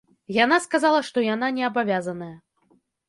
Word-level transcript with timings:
Яна 0.43 0.57
сказала, 0.63 1.03
што 1.09 1.23
яна 1.27 1.47
не 1.59 1.63
абавязаная. 1.69 2.31